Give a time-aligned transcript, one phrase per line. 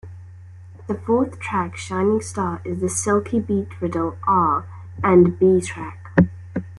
[0.87, 4.65] The fourth track "Shining Star" is a "slinky beat-riddled R
[5.03, 6.17] and B track".